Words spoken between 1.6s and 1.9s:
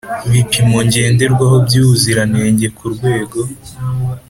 by